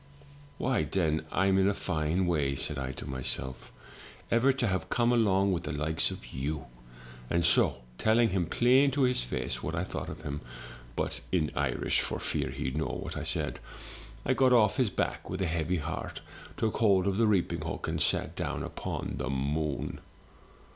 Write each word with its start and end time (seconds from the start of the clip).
76 0.57 0.57
THROUGH 0.57 0.67
FAIRY 0.67 0.81
HALLS 0.81 0.87
*Why, 0.87 0.89
then, 0.89 1.21
Fm 1.31 1.59
in 1.59 1.67
a 1.67 1.73
fine 1.75 2.25
way/ 2.25 2.55
said 2.55 2.77
I 2.79 2.91
to 2.93 3.05
myself, 3.05 3.71
'ever 4.31 4.51
to 4.51 4.65
have 4.67 4.89
come 4.89 5.11
along 5.13 5.51
with 5.51 5.61
the 5.65 5.71
likes 5.71 6.09
of 6.09 6.25
you;' 6.33 6.65
and 7.29 7.45
so, 7.45 7.83
telling 7.99 8.29
him 8.29 8.47
plain 8.47 8.89
to 8.93 9.03
his 9.03 9.21
face 9.21 9.61
what 9.61 9.75
I 9.75 9.83
thought 9.83 10.09
of 10.09 10.21
him 10.23 10.41
(but 10.95 11.21
in 11.31 11.51
Irish, 11.55 11.99
for 12.01 12.19
fear 12.19 12.49
he'd 12.49 12.77
know 12.77 12.85
what 12.99 13.15
I 13.15 13.21
said) 13.21 13.59
I 14.25 14.33
got 14.33 14.53
off 14.53 14.77
his 14.77 14.89
back 14.89 15.29
with 15.29 15.39
a 15.39 15.45
heavy 15.45 15.77
heart, 15.77 16.21
took 16.57 16.77
hold 16.77 17.05
of 17.05 17.17
the 17.17 17.27
reaping 17.27 17.61
hook, 17.61 17.87
and 17.87 18.01
sat 18.01 18.35
down 18.35 18.63
upon 18.63 19.17
the 19.17 19.29
moon. 19.29 19.99